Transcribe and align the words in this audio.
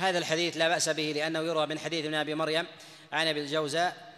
هذا 0.00 0.18
الحديث 0.18 0.56
لا 0.56 0.68
بأس 0.68 0.88
به 0.88 1.12
لأنه 1.16 1.38
يروى 1.38 1.66
من 1.66 1.78
حديث 1.78 2.04
ابن 2.04 2.14
أبي 2.14 2.34
مريم 2.34 2.66
عن 3.12 3.26
أبي 3.26 3.40
الجوزاء 3.40 4.12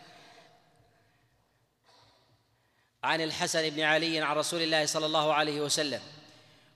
عن 3.04 3.20
الحسن 3.20 3.70
بن 3.70 3.80
علي 3.80 4.20
عن 4.20 4.36
رسول 4.36 4.62
الله 4.62 4.86
صلى 4.86 5.06
الله 5.06 5.34
عليه 5.34 5.60
وسلم. 5.60 6.00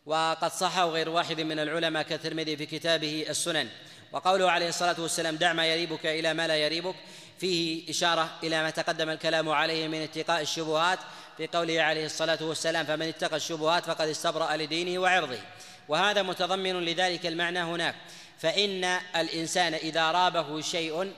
وقد 0.07 0.53
صحه 0.53 0.91
غير 0.91 1.09
واحد 1.09 1.41
من 1.41 1.59
العلماء 1.59 2.03
كالترمذي 2.03 2.57
في 2.57 2.67
كتابه 2.67 3.27
السنن. 3.29 3.69
وقوله 4.13 4.51
عليه 4.51 4.69
الصلاة 4.69 5.01
والسلام 5.01 5.37
دع 5.37 5.53
ما 5.53 5.67
يريبك 5.67 6.07
إلى 6.07 6.35
ما 6.35 6.47
لا 6.47 6.57
يريبك 6.57 6.95
فيه 7.39 7.91
إشارة 7.91 8.39
إلى 8.43 8.63
ما 8.63 8.71
تقدم 8.71 9.11
الكلام 9.11 9.49
عليه 9.49 9.89
من 9.89 10.03
اتقاء 10.03 10.41
الشبهات 10.43 10.99
في 11.37 11.47
قوله 11.47 11.83
عليه 11.83 12.07
الصلاة 12.07 12.39
والسلام 12.41 12.87
فمن 12.87 13.09
اتقى 13.09 13.37
الشبهات 13.37 13.85
فقد 13.85 14.09
استبرأ 14.09 14.57
لدينه 14.57 14.99
وعرضه. 14.99 15.39
وهذا 15.89 16.23
متضمن 16.23 16.85
لذلك 16.85 17.27
المعنى 17.27 17.59
هناك. 17.59 17.95
فإن 18.39 18.85
الإنسان 19.17 19.75
إذا 19.75 20.11
رابه 20.11 20.61
شيء 20.61 21.13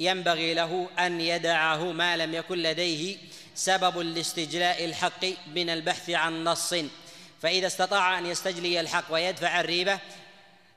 ينبغي 0.00 0.54
له 0.54 0.88
أن 0.98 1.20
يدعه 1.20 1.92
ما 1.92 2.16
لم 2.16 2.34
يكن 2.34 2.58
لديه 2.58 3.16
سبب 3.54 3.98
لاستجلاء 3.98 4.84
الحق 4.84 5.24
من 5.54 5.70
البحث 5.70 6.10
عن 6.10 6.44
نص. 6.44 6.74
فإذا 7.42 7.66
استطاع 7.66 8.18
أن 8.18 8.26
يستجلي 8.26 8.80
الحق 8.80 9.04
ويدفع 9.10 9.60
الريبة 9.60 9.98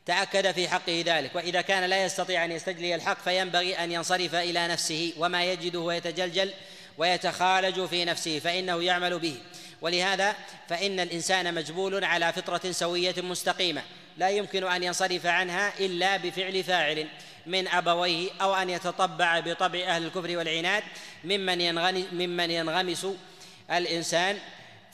تأكد 0.05 0.51
في 0.51 0.69
حقه 0.69 1.03
ذلك. 1.05 1.35
وإذا 1.35 1.61
كان 1.61 1.83
لا 1.83 2.05
يستطيع 2.05 2.45
أن 2.45 2.51
يستجلي 2.51 2.95
الحق 2.95 3.23
فينبغي 3.23 3.83
أن 3.83 3.91
ينصرف 3.91 4.35
إلى 4.35 4.67
نفسه 4.67 5.13
وما 5.17 5.43
يجده 5.43 5.79
ويتجلجل 5.79 6.53
ويتخالج 6.97 7.85
في 7.85 8.05
نفسه 8.05 8.39
فإنه 8.39 8.83
يعمل 8.83 9.19
به. 9.19 9.37
ولهذا 9.81 10.35
فإن 10.69 10.99
الإنسان 10.99 11.53
مجبول 11.53 12.03
على 12.03 12.33
فطرة 12.33 12.71
سوية 12.71 13.15
مستقيمة. 13.17 13.81
لا 14.17 14.29
يمكن 14.29 14.63
أن 14.63 14.83
ينصرف 14.83 15.25
عنها 15.25 15.73
إلا 15.79 16.17
بفعل 16.17 16.63
فاعل 16.63 17.07
من 17.45 17.67
أبويه 17.67 18.29
أو 18.41 18.55
أن 18.55 18.69
يتطبع 18.69 19.39
بطبع 19.39 19.79
أهل 19.79 20.05
الكفر 20.05 20.37
والعناد 20.37 20.83
ممن 21.23 21.75
ممن 22.11 22.51
ينغمس 22.51 23.07
الإنسان 23.71 24.37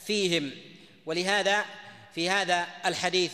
فيهم. 0.06 0.52
ولهذا 1.06 1.66
في 2.16 2.30
هذا 2.30 2.68
الحديث 2.86 3.32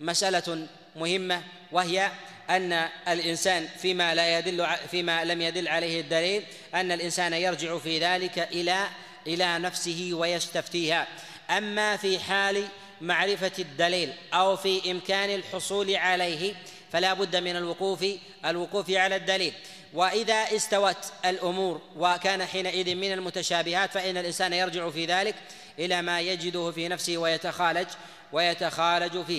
مسألة 0.00 0.66
مهمة 0.96 1.42
وهي 1.72 2.10
أن 2.50 2.88
الإنسان 3.08 3.68
فيما 3.78 4.14
لا 4.14 4.38
يدل 4.38 4.66
فيما 4.90 5.24
لم 5.24 5.42
يدل 5.42 5.68
عليه 5.68 6.00
الدليل 6.00 6.42
أن 6.74 6.92
الإنسان 6.92 7.32
يرجع 7.32 7.78
في 7.78 7.98
ذلك 7.98 8.38
إلى 8.38 8.88
إلى 9.26 9.58
نفسه 9.58 10.10
ويستفتيها. 10.12 11.06
أما 11.50 11.96
في 11.96 12.18
حال 12.18 12.64
معرفة 13.00 13.52
الدليل 13.58 14.12
أو 14.34 14.56
في 14.56 14.90
إمكان 14.90 15.30
الحصول 15.30 15.96
عليه 15.96 16.54
فلا 16.92 17.14
بد 17.14 17.36
من 17.36 17.56
الوقوف 17.56 18.04
الوقوف 18.44 18.90
على 18.90 19.16
الدليل. 19.16 19.52
وإذا 19.94 20.34
استوت 20.34 21.12
الأمور 21.24 21.80
وكان 21.96 22.46
حينئذ 22.46 22.94
من 22.94 23.12
المتشابهات 23.12 23.92
فإن 23.92 24.16
الإنسان 24.16 24.52
يرجع 24.52 24.90
في 24.90 25.06
ذلك 25.06 25.34
إلى 25.78 26.02
ما 26.02 26.20
يجده 26.20 26.70
في 26.70 26.88
نفسه 26.88 27.16
ويتخالج 27.16 27.88
ويتخالج 28.32 29.22
فيها. 29.24 29.36